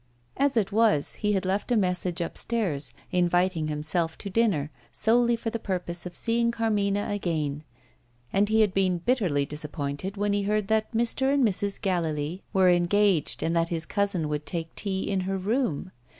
As 0.35 0.57
it 0.57 0.71
was, 0.71 1.13
he 1.13 1.33
had 1.33 1.43
sent 1.45 1.71
a 1.71 1.77
message 1.77 2.21
upstairs, 2.21 2.91
inviting 3.11 3.67
himself 3.67 4.17
to 4.17 4.31
dinner, 4.31 4.71
solely 4.91 5.35
for 5.35 5.51
the 5.51 5.59
purpose 5.59 6.07
of 6.07 6.15
seeing 6.15 6.49
Carmina 6.49 7.07
again 7.11 7.63
and 8.33 8.49
he 8.49 8.61
had 8.61 8.73
been 8.73 8.97
bitterly 8.97 9.45
disappointed 9.45 10.17
when 10.17 10.33
he 10.33 10.41
heard 10.41 10.69
that 10.69 10.91
Mr. 10.91 11.31
and 11.31 11.45
Mrs. 11.45 11.79
Gallilee 11.79 12.41
were 12.51 12.67
engaged, 12.71 13.43
and 13.43 13.55
that 13.55 13.69
his 13.69 13.85
cousin 13.85 14.27
would 14.27 14.47
take 14.47 14.73
tea 14.73 15.07
in 15.07 15.19
her 15.29 15.37
room. 15.37 15.91